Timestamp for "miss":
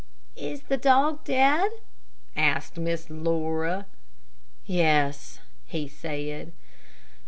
2.79-3.07